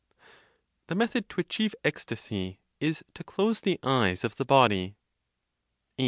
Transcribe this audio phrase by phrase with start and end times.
[0.87, 4.95] THE METHOD TO ACHIEVE ECSTASY IS TO CLOSE THE EYES OF THE BODY.
[5.99, 5.99] 8.